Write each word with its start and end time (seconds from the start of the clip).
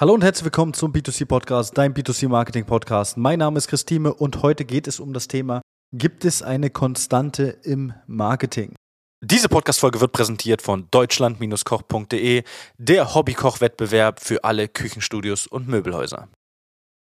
Hallo 0.00 0.14
und 0.14 0.22
herzlich 0.22 0.44
willkommen 0.44 0.74
zum 0.74 0.92
B2C 0.92 1.26
Podcast, 1.26 1.76
dein 1.76 1.92
B2C 1.92 2.28
Marketing 2.28 2.64
Podcast. 2.64 3.16
Mein 3.16 3.40
Name 3.40 3.58
ist 3.58 3.66
Christine 3.66 4.14
und 4.14 4.42
heute 4.42 4.64
geht 4.64 4.86
es 4.86 5.00
um 5.00 5.12
das 5.12 5.26
Thema, 5.26 5.60
gibt 5.92 6.24
es 6.24 6.40
eine 6.40 6.70
Konstante 6.70 7.58
im 7.64 7.92
Marketing? 8.06 8.76
Diese 9.20 9.48
Podcast-Folge 9.48 10.00
wird 10.00 10.12
präsentiert 10.12 10.62
von 10.62 10.86
deutschland-koch.de, 10.92 12.44
der 12.76 13.12
Hobbykoch-Wettbewerb 13.12 14.20
für 14.20 14.44
alle 14.44 14.68
Küchenstudios 14.68 15.48
und 15.48 15.66
Möbelhäuser. 15.66 16.28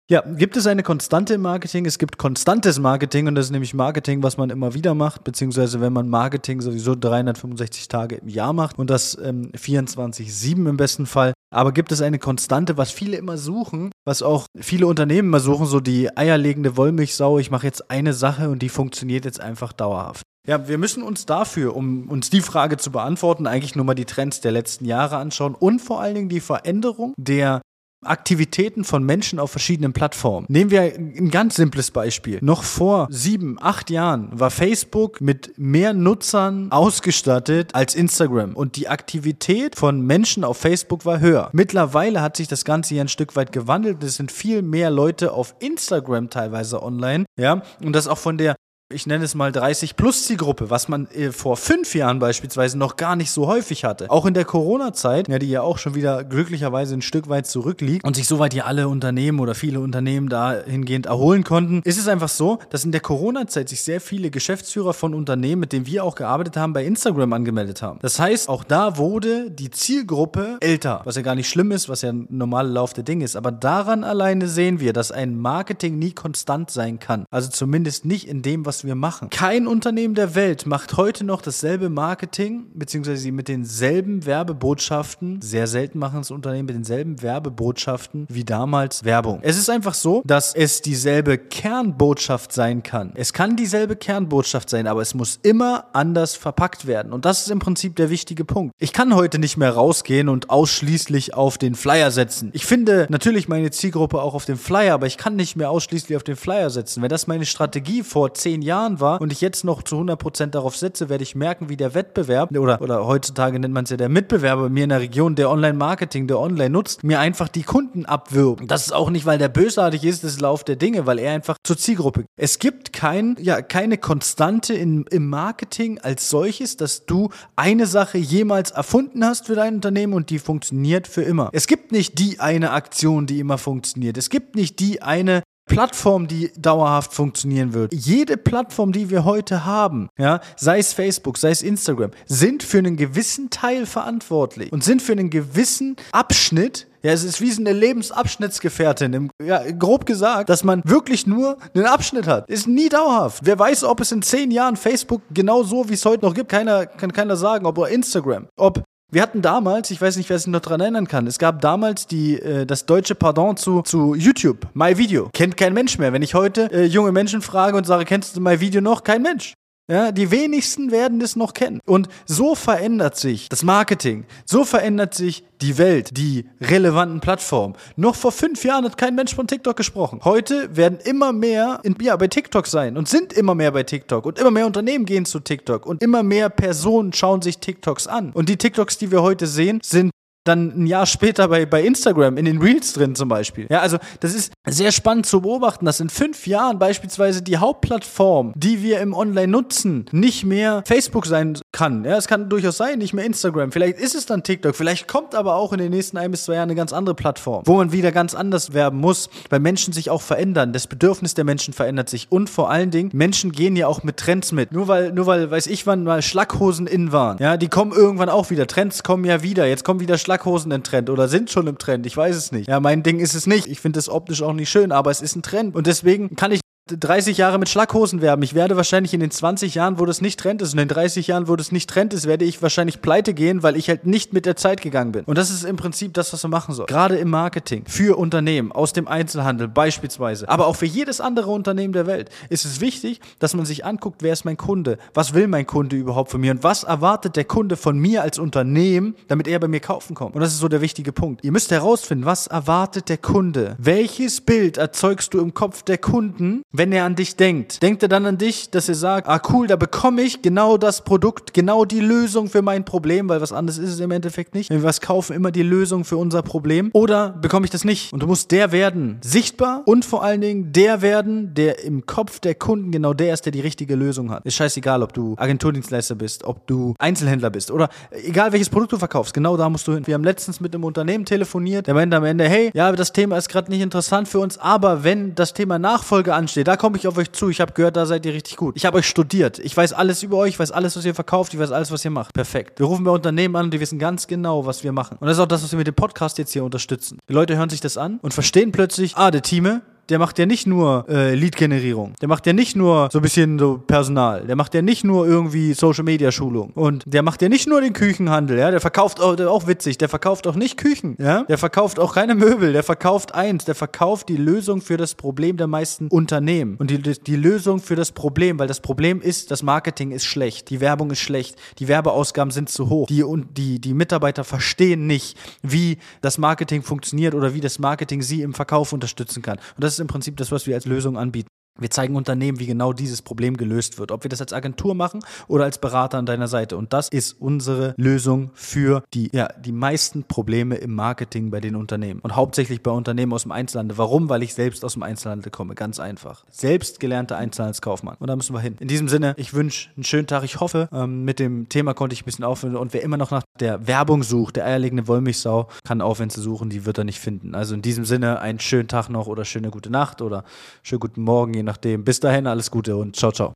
Ja, 0.07 0.21
gibt 0.21 0.55
es 0.55 0.67
eine 0.67 0.83
Konstante 0.83 1.33
im 1.33 1.41
Marketing? 1.41 1.88
Es 1.88 1.97
gibt 1.97 2.19
konstantes 2.19 2.77
Marketing 2.77 3.25
und 3.27 3.33
das 3.33 3.45
ist 3.45 3.51
nämlich 3.51 3.73
Marketing, 3.73 4.21
was 4.21 4.38
man 4.38 4.51
immer 4.51 4.75
wieder 4.75 4.93
macht, 4.93 5.23
beziehungsweise 5.23 5.81
wenn 5.81 5.93
man 5.93 6.09
Marketing 6.09 6.61
sowieso 6.61 6.93
365 6.93 7.88
Tage 7.88 8.17
im 8.17 8.27
Jahr 8.27 8.53
macht 8.53 8.77
und 8.77 8.91
das 8.91 9.17
ähm, 9.20 9.52
24-7 9.53 10.70
im 10.70 10.77
besten 10.77 11.07
Fall. 11.07 11.33
Aber 11.52 11.71
gibt 11.71 11.91
es 11.91 12.03
eine 12.03 12.20
Konstante, 12.20 12.77
was 12.77 12.91
viele 12.91 13.17
immer 13.17 13.39
suchen, 13.39 13.89
was 14.05 14.21
auch 14.21 14.45
viele 14.59 14.85
Unternehmen 14.85 15.30
immer 15.30 15.39
suchen, 15.39 15.66
so 15.66 15.80
die 15.80 16.16
eierlegende 16.16 16.77
Wollmilchsau, 16.77 17.39
ich 17.39 17.49
mache 17.49 17.66
jetzt 17.66 17.89
eine 17.89 18.13
Sache 18.13 18.52
und 18.52 18.61
die 18.61 18.69
funktioniert 18.69 19.25
jetzt 19.25 19.41
einfach 19.41 19.73
dauerhaft. 19.73 20.22
Ja, 20.47 20.67
wir 20.67 20.77
müssen 20.77 21.02
uns 21.02 21.25
dafür, 21.25 21.75
um 21.75 22.11
uns 22.11 22.30
die 22.30 22.41
Frage 22.41 22.77
zu 22.77 22.91
beantworten, 22.91 23.47
eigentlich 23.47 23.75
nur 23.75 23.85
mal 23.85 23.95
die 23.95 24.05
Trends 24.05 24.39
der 24.39 24.52
letzten 24.52 24.85
Jahre 24.85 25.17
anschauen 25.17 25.55
und 25.55 25.80
vor 25.80 25.99
allen 25.99 26.13
Dingen 26.13 26.30
die 26.30 26.41
Veränderung 26.41 27.16
der 27.17 27.61
Aktivitäten 28.05 28.84
von 28.84 29.04
Menschen 29.04 29.40
auf 29.40 29.52
verschiedenen 29.52 29.94
Plattformen. 29.94 30.45
Nehmen 30.50 30.72
wir 30.72 30.82
ein 30.82 31.30
ganz 31.32 31.55
simples 31.55 31.91
Beispiel. 31.91 32.40
Noch 32.41 32.64
vor 32.64 33.08
sieben, 33.09 33.58
acht 33.59 33.90
Jahren 33.90 34.30
war 34.31 34.52
Facebook 34.52 35.22
mit 35.22 35.54
mehr 35.58 35.94
Nutzern 35.94 36.72
ausgestattet 36.72 37.73
als 37.73 37.95
Instagram 37.95 38.55
und 38.55 38.76
die 38.76 38.88
Aktivität 38.88 39.76
von 39.76 40.02
Menschen 40.02 40.44
auf 40.44 40.58
Facebook 40.58 41.05
war 41.05 41.20
höher. 41.20 41.50
Mittlerweile 41.54 42.22
hat 42.22 42.38
sich 42.38 42.48
das 42.48 42.66
Ganze 42.66 42.95
hier 42.95 43.02
ein 43.02 43.08
Stück 43.08 43.36
weit 43.36 43.52
gewandelt. 43.52 44.04
Es 44.04 44.16
sind 44.16 44.31
viel 44.31 44.62
mehr 44.62 44.90
Leute 44.90 45.31
auf 45.31 45.56
Instagram 45.59 46.30
teilweise 46.30 46.81
online, 46.81 47.25
ja, 47.40 47.62
und 47.84 47.94
das 47.94 48.08
auch 48.08 48.17
von 48.17 48.38
der 48.38 48.56
ich 48.94 49.08
nenne 49.08 49.25
es 49.25 49.33
mal 49.33 49.52
30 49.52 49.95
plus 49.95 50.25
Zielgruppe, 50.25 50.69
was 50.69 50.88
man 50.88 51.08
äh, 51.08 51.31
vor 51.31 51.58
fünf 51.58 51.95
Jahren 51.95 52.19
beispielsweise 52.19 52.78
noch 52.78 52.97
gar 52.97 53.16
nicht 53.16 53.31
so 53.31 53.47
häufig 53.47 53.83
hatte. 53.83 54.11
Auch 54.11 54.28
in 54.28 54.36
der 54.36 54.45
Corona-Zeit, 54.45 55.28
ja, 55.28 55.39
die 55.39 55.50
ja 55.50 55.61
auch 55.64 55.80
schon 55.80 55.95
wieder 55.95 56.23
glücklicherweise 56.23 56.94
ein 56.94 57.02
Stück 57.02 57.28
weit 57.28 57.47
zurückliegt 57.47 58.06
und 58.06 58.16
sich 58.16 58.28
soweit 58.28 58.53
hier 58.53 58.67
alle 58.67 58.88
Unternehmen 58.88 59.39
oder 59.39 59.56
viele 59.56 59.80
Unternehmen 59.80 60.30
dahingehend 60.30 61.08
erholen 61.08 61.44
konnten, 61.44 61.81
ist 61.83 61.97
es 61.97 62.08
einfach 62.08 62.30
so, 62.30 62.59
dass 62.69 62.86
in 62.86 62.91
der 62.91 63.02
Corona-Zeit 63.02 63.69
sich 63.69 63.81
sehr 63.81 64.00
viele 64.00 64.30
Geschäftsführer 64.30 64.94
von 64.94 65.16
Unternehmen, 65.16 65.61
mit 65.61 65.73
denen 65.73 65.88
wir 65.88 66.03
auch 66.03 66.13
gearbeitet 66.13 66.56
haben, 66.56 66.73
bei 66.73 66.86
Instagram 66.86 67.33
angemeldet 67.33 67.81
haben. 67.81 67.97
Das 68.03 68.19
heißt, 68.19 68.50
auch 68.50 68.63
da 68.63 68.97
wurde 68.97 69.50
die 69.50 69.72
Zielgruppe 69.72 70.58
älter, 70.59 71.02
was 71.06 71.16
ja 71.16 71.23
gar 71.23 71.33
nicht 71.33 71.50
schlimm 71.50 71.72
ist, 71.72 71.89
was 71.89 72.03
ja 72.03 72.11
ein 72.11 72.28
normaler 72.30 72.69
Lauf 72.69 72.94
der 72.94 73.03
Dinge 73.03 73.25
ist. 73.25 73.36
Aber 73.36 73.52
daran 73.52 74.03
alleine 74.03 74.47
sehen 74.47 74.80
wir, 74.80 74.94
dass 74.94 75.11
ein 75.11 75.36
Marketing 75.36 75.97
nie 75.97 76.11
konstant 76.11 76.69
sein 76.69 77.00
kann. 77.00 77.25
Also 77.31 77.50
zumindest 77.50 78.06
nicht 78.06 78.28
in 78.28 78.44
dem, 78.44 78.63
was 78.66 78.84
wir 78.86 78.95
machen. 78.95 79.30
Kein 79.30 79.67
Unternehmen 79.67 80.16
der 80.16 80.36
Welt 80.36 80.66
macht 80.66 80.97
heute 80.97 81.23
noch 81.23 81.41
dasselbe 81.41 81.89
Marketing, 81.89 82.66
beziehungsweise 82.73 83.31
mit 83.31 83.47
denselben 83.47 84.25
Werbebotschaften. 84.25 85.41
Sehr 85.41 85.67
selten 85.67 86.00
machen 86.00 86.22
es 86.22 86.31
Unternehmen 86.31 86.67
mit 86.67 86.75
denselben 86.75 87.22
Werbebotschaften 87.22 88.25
wie 88.30 88.44
damals 88.44 89.03
Werbung. 89.03 89.39
Es 89.41 89.58
ist 89.58 89.69
einfach 89.69 89.94
so, 89.94 90.22
dass 90.25 90.53
es 90.56 90.81
dieselbe 90.81 91.38
Kernbotschaft 91.38 92.52
sein 92.52 92.83
kann. 92.83 93.11
Es 93.16 93.33
kann 93.33 93.56
dieselbe 93.56 93.95
Kernbotschaft 93.95 94.69
sein, 94.69 94.88
aber 94.88 95.02
es 95.02 95.13
muss 95.13 95.39
immer 95.44 95.86
anders 95.94 96.36
verpackt 96.36 96.88
werden. 96.88 97.13
Und 97.13 97.25
das 97.25 97.41
ist 97.41 97.52
im 97.52 97.59
Prinzip 97.59 97.95
der 97.95 98.09
wichtige 98.09 98.45
Punkt. 98.45 98.73
Ich 98.80 98.94
kann 98.94 99.16
heute 99.16 99.39
nicht 99.39 99.58
mehr 99.58 99.72
rausgehen 99.72 100.30
und 100.30 100.50
ausschließlich 100.50 101.33
auf 101.33 101.58
den 101.58 101.75
Flyer 101.75 102.11
setzen. 102.11 102.50
Ich 102.53 102.66
finde 102.66 103.08
natürlich 103.09 103.47
meine 103.47 103.72
Zielgruppe 103.72 104.22
auch 104.22 104.33
auf 104.33 104.45
dem 104.45 104.58
Flyer, 104.58 104.94
aber 104.94 105.08
ich 105.08 105.17
kann 105.17 105.36
nicht 105.36 105.56
mehr 105.56 105.69
ausschließlich 105.69 106.16
auf 106.16 106.23
den 106.23 106.36
Flyer 106.36 106.69
setzen. 106.69 107.02
Wenn 107.02 107.09
das 107.09 107.28
meine 107.28 107.45
Strategie 107.45 108.03
vor 108.03 108.33
zehn 108.33 108.61
Jahren 108.66 108.99
war 108.99 109.21
und 109.21 109.31
ich 109.31 109.41
jetzt 109.41 109.63
noch 109.63 109.83
zu 109.83 109.97
100% 109.97 110.47
darauf 110.47 110.75
setze, 110.75 111.09
werde 111.09 111.23
ich 111.23 111.35
merken, 111.35 111.69
wie 111.69 111.78
der 111.78 111.94
Wettbewerb 111.94 112.56
oder, 112.56 112.81
oder 112.81 113.06
heutzutage 113.06 113.59
nennt 113.59 113.73
man 113.73 113.85
es 113.85 113.90
ja 113.91 113.97
der 113.97 114.09
Mitbewerber 114.09 114.69
mir 114.69 114.84
in 114.84 114.90
der 114.90 115.00
Region, 115.00 115.35
der 115.35 115.50
Online-Marketing, 115.50 116.28
der 116.28 116.40
online 116.40 116.69
nutzt, 116.69 117.03
mir 117.03 117.19
einfach 117.19 117.47
die 117.47 117.63
Kunden 117.63 118.06
abwirbt. 118.06 118.69
Das 118.69 118.85
ist 118.85 118.91
auch 118.91 119.09
nicht, 119.09 119.25
weil 119.25 119.38
der 119.38 119.50
bösartig 119.50 120.03
ist, 120.03 120.23
das 120.23 120.34
ist 120.34 120.41
Lauf 120.41 120.63
der 120.63 120.75
Dinge, 120.75 121.06
weil 121.06 121.19
er 121.19 121.34
einfach 121.34 121.57
zur 121.63 121.78
Zielgruppe. 121.78 122.25
Es 122.35 122.59
gibt 122.59 122.94
kein, 122.94 123.38
ja, 123.40 123.62
keine 123.62 123.97
Konstante 123.97 124.73
in, 124.73 125.06
im 125.11 125.29
Marketing 125.29 126.00
als 126.00 126.29
solches, 126.29 126.78
dass 126.78 127.06
du 127.06 127.29
eine 127.56 127.85
Sache 127.88 128.17
jemals 128.17 128.72
erfunden 128.72 129.23
hast 129.23 129.47
für 129.47 129.56
dein 129.56 129.75
Unternehmen 129.75 130.13
und 130.13 130.29
die 130.29 130.40
funktioniert 130.40 131.07
für 131.07 131.22
immer. 131.22 131.50
Es 131.53 131.67
gibt 131.67 131.91
nicht 131.91 132.19
die 132.19 132.40
eine 132.40 132.72
Aktion, 132.72 133.28
die 133.28 133.40
immer 133.40 133.57
funktioniert. 133.57 134.17
Es 134.17 134.29
gibt 134.29 134.56
nicht 134.56 134.79
die 134.79 135.01
eine 135.01 135.44
Plattform, 135.66 136.28
die 136.28 136.52
dauerhaft 136.58 137.14
funktionieren 137.14 137.74
wird. 137.74 137.94
Jede 137.94 138.38
Plattform, 138.38 138.92
die 138.92 139.09
wir 139.09 139.26
heute 139.26 139.66
haben, 139.66 140.09
ja, 140.18 140.40
sei 140.56 140.80
es 140.80 140.94
Facebook, 140.94 141.38
sei 141.38 141.50
es 141.52 141.62
Instagram, 141.62 142.12
sind 142.26 142.64
für 142.64 142.78
einen 142.78 142.98
gewissen 142.98 143.50
Teil 143.50 143.86
verantwortlich 143.86 144.72
und 144.72 144.84
sind 144.84 145.02
für 145.02 145.14
einen 145.14 145.30
gewissen 145.30 145.96
Abschnitt 146.12 146.88
ja, 147.06 147.12
es 147.12 147.24
ist 147.24 147.40
wie 147.40 147.56
eine 147.56 147.72
Lebensabschnittsgefährtin, 147.72 149.14
im, 149.14 149.30
ja, 149.40 149.62
grob 149.74 150.08
gesagt, 150.08 150.50
dass 150.50 150.64
man 150.64 150.81
wirklich 150.86 151.28
nur 151.28 151.58
einen 151.76 151.86
Abschnitt 151.86 152.26
hat. 152.26 152.50
Ist 152.50 152.68
nie 152.68 152.90
dauerhaft. 152.90 153.46
Wer 153.46 153.59
weiß, 153.59 153.84
ob 153.84 154.02
es 154.02 154.12
in 154.12 154.24
zehn 154.24 154.50
Jahren 154.50 154.76
Facebook 154.76 155.22
genau 155.32 155.62
so, 155.62 155.88
wie 155.88 155.94
es 155.94 156.03
heute 156.03 156.26
noch 156.26 156.34
gibt, 156.34 156.50
keiner, 156.50 156.88
kann 156.88 157.14
keiner 157.14 157.36
sagen, 157.36 157.68
ob 157.68 157.78
Instagram, 157.78 158.47
ob 158.58 158.84
wir 159.16 159.22
hatten 159.22 159.42
damals, 159.42 159.92
ich 159.92 160.02
weiß 160.02 160.18
nicht, 160.18 160.30
wer 160.30 160.38
sich 160.38 160.48
noch 160.48 160.59
daran 160.59 160.81
erinnern 160.81 161.08
kann, 161.08 161.26
es 161.26 161.40
gab 161.40 161.62
damals 161.62 162.06
die, 162.06 162.38
äh, 162.38 162.66
das 162.66 162.86
deutsche 162.86 163.16
Pardon 163.16 163.56
zu, 163.56 163.81
zu 163.81 164.14
YouTube, 164.14 164.68
MyVideo. 164.74 165.30
Kennt 165.34 165.56
kein 165.56 165.74
Mensch 165.74 165.98
mehr. 165.98 166.12
Wenn 166.12 166.22
ich 166.22 166.34
heute 166.34 166.70
äh, 166.74 166.84
junge 166.84 167.14
Menschen 167.14 167.42
frage 167.42 167.78
und 167.78 167.86
sage, 167.86 168.03
kennst 168.03 168.36
du 168.36 168.42
MyVideo 168.42 168.81
noch? 168.81 169.06
Kein 169.06 169.22
Mensch. 169.22 169.53
Ja, 169.88 170.12
die 170.12 170.31
wenigsten 170.31 170.90
werden 170.90 171.22
es 171.22 171.35
noch 171.35 171.53
kennen. 171.53 171.79
Und 171.85 172.07
so 172.25 172.56
verändert 172.56 173.18
sich 173.18 173.50
das 173.50 173.62
Marketing, 173.62 174.25
so 174.44 174.63
verändert 174.66 175.13
sich 175.13 175.44
die 175.62 175.78
Welt, 175.78 176.18
die 176.18 176.46
relevanten 176.59 177.19
Plattformen. 177.19 177.75
Noch 177.96 178.16
vor 178.16 178.31
fünf 178.31 178.66
Jahren 178.66 178.84
hat 178.84 178.97
kein 178.97 179.13
Mensch 179.13 179.35
von 179.35 179.46
TikTok 179.46 179.78
gesprochen. 179.78 180.22
Heute 180.23 180.75
werden 180.75 180.97
immer 181.03 181.34
mehr 181.34 181.81
in, 181.84 181.96
ja, 182.01 182.16
bei 182.16 182.28
TikTok 182.28 182.66
sein 182.66 182.97
und 182.97 183.07
sind 183.07 183.31
immer 183.31 183.53
mehr 183.53 183.72
bei 183.72 183.84
TikTok 183.84 184.25
und 184.25 184.40
immer 184.40 184.50
mehr 184.50 184.66
Unternehmen 184.66 185.06
gehen 185.06 185.25
zu 185.25 185.40
TikTok 185.40 185.85
und 185.85 186.02
immer 186.02 186.23
mehr 186.23 186.50
Personen 186.50 187.13
schauen 187.13 187.44
sich 187.44 187.59
TikToks 187.59 188.07
an. 188.07 188.31
Und 188.31 188.50
die 188.50 188.57
TikToks, 188.57 188.97
die 188.97 189.12
wir 189.12 189.22
heute 189.22 189.46
sehen, 189.46 189.81
sind 189.84 190.09
dann 190.45 190.83
ein 190.83 190.88
Jahr 190.88 191.06
später 191.06 191.47
bei, 191.50 191.66
bei 191.66 191.83
Instagram 191.83 192.38
in 192.38 192.45
den 192.45 192.61
Reels 192.61 192.94
drin 192.94 193.16
zum 193.16 193.28
Beispiel. 193.28 193.67
Ja, 193.69 193.79
also 193.81 193.97
das 194.22 194.33
ist 194.33 194.53
sehr 194.66 194.91
spannend 194.91 195.25
zu 195.25 195.41
beobachten, 195.41 195.85
dass 195.85 196.00
in 196.00 196.09
fünf 196.09 196.47
Jahren 196.47 196.79
beispielsweise 196.79 197.41
die 197.41 197.57
Hauptplattform, 197.57 198.53
die 198.55 198.81
wir 198.81 199.00
im 199.00 199.13
Online 199.13 199.47
nutzen, 199.47 200.05
nicht 200.11 200.45
mehr 200.45 200.84
Facebook 200.85 201.25
sein 201.25 201.57
kann. 201.75 202.06
Ja, 202.06 202.16
es 202.16 202.28
kann 202.28 202.47
durchaus 202.47 202.78
sein, 202.78 203.00
nicht 203.00 203.13
mehr 203.13 203.25
Instagram. 203.25 203.74
Vielleicht 203.74 204.00
ist 204.00 204.16
es 204.16 204.25
dann 204.25 204.44
TikTok. 204.44 204.75
Vielleicht 204.75 205.09
kommt 205.09 205.36
aber 205.36 205.56
auch 205.56 205.74
in 205.74 205.80
den 205.80 205.91
nächsten 205.91 206.18
ein 206.18 206.31
bis 206.31 206.46
zwei 206.46 206.53
Jahren 206.53 206.69
eine 206.69 206.75
ganz 206.75 206.94
andere 206.94 207.16
Plattform, 207.16 207.63
wo 207.66 207.75
man 207.75 207.91
wieder 207.91 208.13
ganz 208.13 208.34
anders 208.34 208.74
werben 208.74 208.97
muss, 209.00 209.30
weil 209.50 209.59
Menschen 209.59 209.91
sich 209.91 210.09
auch 210.09 210.22
verändern. 210.22 210.72
Das 210.72 210.88
Bedürfnis 210.88 211.34
der 211.34 211.44
Menschen 211.44 211.74
verändert 211.74 212.08
sich 212.09 212.28
und 212.30 212.50
vor 212.50 212.69
allen 212.69 212.91
Dingen 212.91 213.09
Menschen 213.12 213.52
gehen 213.52 213.75
ja 213.75 213.88
auch 213.88 214.03
mit 214.03 214.16
Trends 214.16 214.53
mit. 214.53 214.72
Nur 214.72 214.88
weil, 214.88 215.12
nur 215.12 215.25
weil, 215.25 215.52
weiß 215.52 215.68
ich 215.68 215.85
wann 215.85 216.06
mal 216.06 216.22
Schlackhosen 216.22 216.88
in 216.88 217.12
waren. 217.12 217.40
Ja, 217.40 217.58
die 217.58 217.68
kommen 217.68 217.91
irgendwann 217.91 218.30
auch 218.30 218.50
wieder. 218.52 218.68
Trends 218.68 219.03
kommen 219.03 219.25
ja 219.25 219.44
wieder. 219.44 219.68
Jetzt 219.68 219.84
kommen 219.84 220.00
wieder 220.00 220.18
Schlackhosen 220.18 220.72
ein 220.72 220.84
Trend 220.84 221.09
oder 221.09 221.28
sind 221.28 221.52
schon 221.52 221.68
im 221.68 221.78
Trend. 221.78 222.06
Ich 222.06 222.16
weiß 222.16 222.38
es 222.38 222.53
nicht. 222.53 222.69
Ja, 222.69 222.80
mein 222.80 223.03
Ding 223.03 223.19
ist 223.19 223.35
es 223.35 223.47
nicht. 223.47 223.68
Ich 223.68 223.81
finde 223.81 224.00
es 224.00 224.08
optisch 224.08 224.41
auch 224.41 224.53
nicht 224.53 224.69
schön, 224.69 224.94
aber 224.94 225.12
es 225.12 225.22
ist 225.22 225.35
ein 225.35 225.44
Trend. 225.44 225.75
Und 225.75 225.88
deswegen 225.88 226.38
kann 226.38 226.53
ich 226.53 226.62
30 226.88 227.40
Jahre 227.40 227.57
mit 227.57 227.68
Schlaghosen 227.68 228.22
werben. 228.22 228.44
Ich 228.44 228.53
werde 228.53 228.78
wahrscheinlich 228.78 229.16
in 229.16 229.19
den 229.19 229.31
20 229.31 229.73
Jahren, 229.73 229.97
wo 229.97 230.06
das 230.06 230.22
nicht 230.22 230.40
Trend 230.40 230.62
ist, 230.62 230.73
und 230.73 230.79
in 230.79 230.88
den 230.88 230.94
30 230.94 231.25
Jahren, 231.25 231.47
wo 231.47 231.56
das 231.56 231.72
nicht 231.72 231.90
Trend 231.90 232.13
ist, 232.13 232.28
werde 232.28 232.46
ich 232.46 232.62
wahrscheinlich 232.62 233.01
pleite 233.01 233.34
gehen, 233.34 233.63
weil 233.63 233.75
ich 233.75 233.90
halt 233.90 234.06
nicht 234.06 234.34
mit 234.34 234.46
der 234.46 234.56
Zeit 234.56 234.81
gegangen 234.81 235.12
bin. 235.12 235.23
Und 235.25 235.35
das 235.35 235.50
ist 235.50 235.63
im 235.63 235.78
Prinzip 235.78 236.13
das, 236.13 236.31
was 236.31 236.44
man 236.44 236.51
machen 236.51 236.75
soll. 236.75 236.85
Gerade 236.85 237.16
im 237.16 237.31
Marketing, 237.31 237.85
für 237.88 238.19
Unternehmen, 238.19 238.72
aus 238.72 238.93
dem 238.93 239.08
Einzelhandel 239.08 239.67
beispielsweise, 239.67 240.47
aber 240.47 240.67
auch 240.67 240.76
für 240.76 240.85
jedes 240.85 241.22
andere 241.22 241.49
Unternehmen 241.49 241.91
der 241.91 242.05
Welt, 242.05 242.29
ist 242.49 242.66
es 242.66 242.82
wichtig, 242.82 243.20
dass 243.40 243.55
man 243.55 243.66
sich 243.66 243.84
anguckt, 243.84 244.22
wer 244.22 244.34
ist 244.34 244.46
mein 244.46 244.58
Kunde? 244.58 244.99
Was 245.16 245.34
will 245.34 245.47
mein 245.47 245.66
Kunde 245.66 245.96
überhaupt 245.96 246.29
von 246.29 246.40
mir? 246.40 246.52
Und 246.52 246.64
was 246.64 246.84
erwartet 246.84 247.35
der 247.35 247.46
Kunde 247.46 247.78
von 247.78 247.97
mir 247.97 248.22
als 248.22 248.37
Unternehmen, 248.37 249.16
damit 249.28 249.47
er 249.47 249.59
bei 249.59 249.67
mir 249.67 249.79
kaufen 249.79 250.14
kommt? 250.14 250.35
Und 250.35 250.41
das 250.41 250.53
ist 250.53 250.59
so 250.59 250.67
der 250.67 250.82
wichtige 250.82 251.14
Punkt. 251.14 251.43
Ihr 251.43 251.52
müsst 251.52 251.72
herausfinden, 251.72 252.26
was 252.26 252.46
erwartet 252.46 253.09
der 253.09 253.17
Kunde? 253.17 253.76
Welches 253.79 254.40
Bild 254.40 254.78
erzeugst 254.78 255.34
du 255.34 255.40
im 255.40 255.55
Kopf 255.55 255.82
der 255.82 255.97
Kunden, 255.97 256.62
Wenn 256.77 256.91
er 256.91 257.05
an 257.05 257.15
dich 257.15 257.38
denkt, 257.38 257.81
denkt 257.81 258.03
er 258.03 258.10
dann 258.10 258.25
an 258.25 258.38
dich, 258.38 258.69
dass 258.69 258.89
er 258.89 258.95
sagt, 258.95 259.29
ah 259.29 259.39
cool, 259.50 259.65
da 259.65 259.77
bekomme 259.77 260.22
ich 260.22 260.41
genau 260.41 260.75
das 260.75 261.05
Produkt, 261.05 261.53
genau 261.53 261.86
die 261.86 262.01
Lösung 262.01 262.50
für 262.50 262.62
mein 262.62 262.83
Problem, 262.83 263.29
weil 263.29 263.39
was 263.39 263.53
anderes 263.53 263.77
ist 263.77 263.91
es 263.91 264.00
im 264.01 264.12
Endeffekt 264.12 264.53
nicht. 264.53 264.69
Wenn 264.69 264.81
wir 264.81 264.83
was 264.83 265.00
kaufen, 265.00 265.33
immer 265.33 265.51
die 265.51 265.63
Lösung 265.63 266.03
für 266.03 266.17
unser 266.17 266.41
Problem. 266.41 266.89
Oder 266.91 267.29
bekomme 267.29 267.63
ich 267.65 267.72
das 267.72 267.86
nicht? 267.86 268.12
Und 268.12 268.22
du 268.24 268.27
musst 268.27 268.51
der 268.51 268.74
werden, 268.74 269.19
sichtbar 269.22 269.83
und 269.86 270.03
vor 270.03 270.22
allen 270.24 270.41
Dingen 270.41 270.74
der 270.74 271.01
werden, 271.01 271.53
der 271.53 271.81
im 271.81 272.05
Kopf 272.05 272.41
der 272.41 272.55
Kunden 272.55 272.91
genau 272.91 273.13
der 273.13 273.33
ist, 273.33 273.45
der 273.45 273.53
die 273.53 273.62
richtige 273.62 273.95
Lösung 273.95 274.29
hat. 274.29 274.45
Ist 274.45 274.55
scheißegal, 274.55 275.01
ob 275.01 275.13
du 275.13 275.36
Agenturdienstleister 275.38 276.15
bist, 276.15 276.43
ob 276.43 276.67
du 276.67 276.93
Einzelhändler 277.00 277.51
bist 277.51 277.72
oder 277.72 277.88
egal 278.12 278.51
welches 278.51 278.69
Produkt 278.69 278.91
du 278.91 278.98
verkaufst, 278.98 279.33
genau 279.33 279.55
da 279.55 279.69
musst 279.69 279.88
du 279.88 279.93
hin. 279.93 280.05
Wir 280.07 280.15
haben 280.15 280.25
letztens 280.25 280.60
mit 280.60 280.75
einem 280.75 280.83
Unternehmen 280.83 281.24
telefoniert, 281.24 281.88
der 281.88 281.93
meinte 281.93 282.17
am 282.17 282.25
Ende, 282.25 282.50
hey, 282.50 282.72
ja, 282.74 282.91
das 282.91 283.13
Thema 283.13 283.38
ist 283.38 283.48
gerade 283.48 283.72
nicht 283.72 283.81
interessant 283.81 284.27
für 284.27 284.39
uns, 284.39 284.57
aber 284.57 285.05
wenn 285.05 285.36
das 285.36 285.53
Thema 285.53 285.79
Nachfolge 285.79 286.33
ansteht, 286.33 286.64
da 286.67 286.77
komme 286.77 286.98
ich 286.98 287.08
auf 287.08 287.17
euch 287.17 287.32
zu. 287.32 287.50
Ich 287.50 287.62
habe 287.62 287.74
gehört, 287.74 287.96
da 287.96 288.06
seid 288.06 288.25
ihr 288.25 288.34
richtig 288.34 288.58
gut. 288.58 288.75
Ich 288.75 288.86
habe 288.86 288.98
euch 288.98 289.08
studiert. 289.08 289.60
Ich 289.60 289.75
weiß 289.75 289.94
alles 289.94 290.24
über 290.24 290.38
euch, 290.38 290.50
ich 290.50 290.60
weiß 290.60 290.72
alles, 290.72 290.96
was 290.96 291.06
ihr 291.06 291.15
verkauft, 291.15 291.53
ich 291.53 291.60
weiß 291.60 291.72
alles, 291.72 291.91
was 291.91 292.03
ihr 292.06 292.12
macht. 292.12 292.34
Perfekt. 292.34 292.79
Wir 292.79 292.86
rufen 292.86 293.03
bei 293.03 293.12
Unternehmen 293.12 293.56
an 293.56 293.65
und 293.65 293.74
die 293.74 293.79
wissen 293.79 294.00
ganz 294.00 294.27
genau, 294.27 294.65
was 294.65 294.84
wir 294.84 294.91
machen. 294.91 295.17
Und 295.20 295.27
das 295.27 295.38
ist 295.38 295.44
auch 295.44 295.48
das, 295.48 295.63
was 295.63 295.72
wir 295.72 295.77
mit 295.77 295.88
dem 295.88 295.96
Podcast 295.96 296.38
jetzt 296.38 296.53
hier 296.53 296.63
unterstützen. 296.63 297.20
Die 297.29 297.34
Leute 297.34 297.58
hören 297.58 297.70
sich 297.70 297.82
das 297.82 297.98
an 297.98 298.20
und 298.22 298.34
verstehen 298.34 298.72
plötzlich, 298.72 299.15
ah, 299.17 299.32
der 299.32 299.41
Team, 299.41 299.82
der 300.10 300.19
macht 300.19 300.38
ja 300.39 300.46
nicht 300.46 300.67
nur 300.67 301.05
äh, 301.10 301.34
Lead-Generierung. 301.36 302.13
Der 302.22 302.27
macht 302.27 302.46
ja 302.46 302.53
nicht 302.53 302.75
nur 302.75 303.10
so 303.12 303.19
ein 303.19 303.22
bisschen 303.22 303.57
so 303.57 303.77
Personal. 303.77 304.46
Der 304.46 304.55
macht 304.55 304.74
ja 304.74 304.81
nicht 304.81 305.03
nur 305.03 305.27
irgendwie 305.27 305.74
Social-Media-Schulung. 305.74 306.72
Und 306.72 307.03
der 307.05 307.24
macht 307.24 307.41
ja 307.41 307.50
nicht 307.50 307.67
nur 307.67 307.81
den 307.81 307.93
Küchenhandel, 307.93 308.60
ja. 308.60 308.72
Der 308.72 308.81
verkauft 308.81 309.19
auch, 309.19 309.36
der 309.36 309.50
auch 309.50 309.67
witzig, 309.67 309.98
der 309.98 310.10
verkauft 310.10 310.48
auch 310.48 310.55
nicht 310.55 310.77
Küchen, 310.77 311.15
ja. 311.19 311.43
Der 311.43 311.57
verkauft 311.57 312.00
auch 312.00 312.13
keine 312.13 312.36
Möbel, 312.36 312.74
der 312.74 312.84
verkauft 312.84 313.34
eins, 313.34 313.65
der 313.65 313.75
verkauft 313.75 314.29
die 314.29 314.38
Lösung 314.38 314.81
für 314.81 314.98
das 314.98 315.15
Problem 315.15 315.57
der 315.57 315.67
meisten 315.67 316.08
Unternehmen. 316.08 316.75
Und 316.77 316.91
die, 316.91 317.00
die 317.00 317.36
Lösung 317.36 317.79
für 317.79 317.96
das 317.96 318.12
Problem, 318.12 318.60
weil 318.60 318.67
das 318.67 318.79
Problem 318.79 319.22
ist, 319.22 319.51
das 319.51 319.63
Marketing 319.63 320.12
ist 320.12 320.25
schlecht, 320.25 320.69
die 320.69 320.81
Werbung 320.81 321.12
ist 321.12 321.19
schlecht, 321.19 321.55
die 321.79 321.88
Werbeausgaben 321.88 322.51
sind 322.51 322.69
zu 322.69 322.89
hoch, 322.89 323.08
die, 323.08 323.24
und 323.24 323.58
die, 323.58 323.79
die 323.79 323.93
Mitarbeiter 323.93 324.43
verstehen 324.43 325.08
nicht, 325.08 325.38
wie 325.62 325.98
das 326.22 326.38
Marketing 326.38 326.84
funktioniert 326.84 327.34
oder 327.34 327.53
wie 327.53 327.62
das 327.62 327.79
Marketing 327.79 328.22
sie 328.22 328.41
im 328.41 328.53
Verkauf 328.53 328.93
unterstützen 328.93 329.41
kann. 329.41 329.58
Und 329.75 329.84
das 329.84 329.95
ist 329.96 330.01
im 330.01 330.08
Prinzip 330.08 330.38
das, 330.38 330.51
was 330.51 330.68
wir 330.68 330.75
als 330.75 330.86
Lösung 330.86 331.18
anbieten. 331.18 331.50
Wir 331.77 331.91
zeigen 331.91 332.15
Unternehmen, 332.15 332.60
wie 332.60 332.67
genau 332.67 332.93
dieses 332.93 333.22
Problem 333.22 333.57
gelöst 333.57 334.00
wird. 334.00 334.12
Ob 334.12 334.24
wir 334.24 334.29
das 334.29 334.39
als 334.39 334.53
Agentur 334.53 334.95
machen 334.95 335.19
oder 335.50 335.65
als 335.65 335.77
Berater 335.77 336.17
an 336.17 336.25
deiner 336.25 336.48
Seite. 336.48 336.77
Und 336.77 336.93
das 336.93 337.10
ist 337.10 337.33
unsere 337.33 337.93
Lösung 337.98 338.51
für 338.53 339.03
die, 339.13 339.29
ja, 339.33 339.50
die 339.60 339.74
meisten 339.74 340.24
Probleme 340.24 340.75
im 340.75 340.95
Marketing 340.95 341.51
bei 341.51 341.60
den 341.60 341.75
Unternehmen. 341.75 342.22
Und 342.22 342.38
hauptsächlich 342.38 342.81
bei 342.81 342.91
Unternehmen 342.91 343.33
aus 343.33 343.43
dem 343.43 343.51
Einzelhandel. 343.51 343.98
Warum? 343.98 344.29
Weil 344.29 344.41
ich 344.41 344.53
selbst 344.53 344.86
aus 344.86 344.93
dem 344.93 345.03
Einzelhandel 345.03 345.51
komme. 345.51 345.75
Ganz 345.75 346.00
einfach. 346.00 346.45
Selbst 346.50 347.01
gelernter 347.01 347.36
Einzelhandelskaufmann. 347.36 348.15
Und 348.19 348.27
da 348.27 348.38
müssen 348.38 348.53
wir 348.53 348.62
hin. 348.62 348.77
In 348.79 348.88
diesem 348.88 349.10
Sinne, 349.10 349.33
ich 349.36 349.53
wünsche 349.53 349.89
einen 349.98 350.05
schönen 350.05 350.27
Tag. 350.27 350.45
Ich 350.45 350.62
hoffe, 350.62 350.88
ähm, 350.93 351.25
mit 351.25 351.39
dem 351.39 351.67
Thema 351.67 351.93
konnte 351.93 352.13
ich 352.13 352.22
ein 352.22 352.25
bisschen 352.25 352.45
aufhören. 352.45 352.77
Und 352.77 352.93
wer 352.93 353.03
immer 353.03 353.17
noch 353.17 353.31
nach 353.31 353.43
der 353.60 353.86
Werbung 353.86 354.24
sucht, 354.24 354.55
der 354.55 354.65
eierlegende 354.65 355.10
Wollmilchsau, 355.10 355.67
kann 355.83 356.00
aufhören 356.00 356.29
zu 356.29 356.41
suchen. 356.41 356.69
Die 356.69 356.86
wird 356.86 356.98
er 357.00 357.03
nicht 357.03 357.19
finden. 357.19 357.53
Also 357.53 357.75
in 357.75 357.81
diesem 357.81 358.05
Sinne, 358.05 358.39
einen 358.39 358.62
schönen 358.62 358.88
Tag 358.88 359.10
noch 359.10 359.27
oder 359.27 359.43
schöne 359.43 359.72
gute 359.72 359.89
Nacht 359.89 360.22
oder 360.22 360.45
schönen 360.83 361.01
guten 361.01 361.22
Morgen, 361.22 361.64
nachdem. 361.65 362.06
Bis 362.06 362.22
dahin 362.22 362.48
alles 362.48 362.72
Gute 362.72 362.96
und 362.96 363.15
ciao, 363.15 363.32
ciao. 363.32 363.53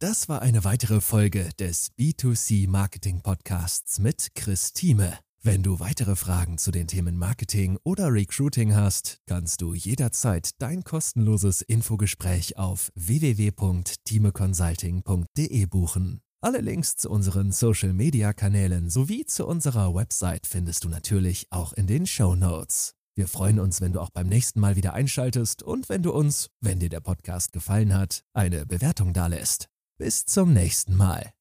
Das 0.00 0.28
war 0.28 0.42
eine 0.42 0.64
weitere 0.64 1.00
Folge 1.00 1.48
des 1.58 1.92
B2C 1.98 2.68
Marketing 2.68 3.22
Podcasts 3.22 3.98
mit 3.98 4.34
Chris 4.34 4.74
Thieme. 4.74 5.18
Wenn 5.40 5.62
du 5.62 5.78
weitere 5.78 6.16
Fragen 6.16 6.58
zu 6.58 6.70
den 6.70 6.88
Themen 6.88 7.16
Marketing 7.16 7.78
oder 7.84 8.12
Recruiting 8.12 8.74
hast, 8.74 9.20
kannst 9.26 9.60
du 9.60 9.74
jederzeit 9.74 10.50
dein 10.58 10.84
kostenloses 10.84 11.60
Infogespräch 11.62 12.56
auf 12.56 12.90
www.timeconsulting.de 12.94 15.66
buchen. 15.66 16.20
Alle 16.40 16.60
Links 16.60 16.96
zu 16.96 17.10
unseren 17.10 17.52
Social-Media-Kanälen 17.52 18.90
sowie 18.90 19.26
zu 19.26 19.46
unserer 19.46 19.94
Website 19.94 20.46
findest 20.46 20.84
du 20.84 20.88
natürlich 20.88 21.46
auch 21.50 21.72
in 21.72 21.86
den 21.86 22.06
Show 22.06 22.34
Notes. 22.34 22.94
Wir 23.16 23.28
freuen 23.28 23.60
uns, 23.60 23.80
wenn 23.80 23.92
du 23.92 24.00
auch 24.00 24.10
beim 24.10 24.26
nächsten 24.26 24.58
Mal 24.58 24.74
wieder 24.74 24.92
einschaltest 24.92 25.62
und 25.62 25.88
wenn 25.88 26.02
du 26.02 26.12
uns, 26.12 26.50
wenn 26.60 26.80
dir 26.80 26.88
der 26.88 27.00
Podcast 27.00 27.52
gefallen 27.52 27.94
hat, 27.94 28.24
eine 28.32 28.66
Bewertung 28.66 29.12
dalässt. 29.12 29.68
Bis 29.98 30.24
zum 30.24 30.52
nächsten 30.52 30.96
Mal. 30.96 31.32